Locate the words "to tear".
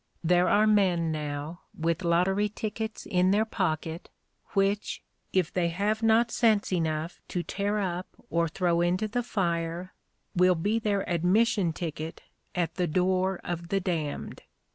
7.27-7.77